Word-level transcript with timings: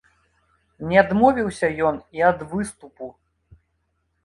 Не 0.91 0.97
адмовіўся 1.01 1.69
ён 1.91 1.95
і 2.21 2.25
ад 2.31 2.39
выступу. 2.55 3.13